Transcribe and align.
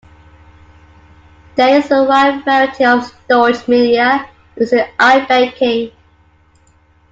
There 1.57 1.77
is 1.77 1.91
a 1.91 2.03
wide 2.03 2.43
variety 2.43 2.85
of 2.85 3.03
storage 3.05 3.67
media 3.67 4.27
used 4.59 4.73
in 4.73 4.87
eye 4.97 5.23
banking. 5.27 5.91